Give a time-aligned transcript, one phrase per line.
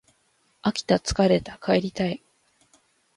[0.63, 2.23] 飽きた疲れた帰りたい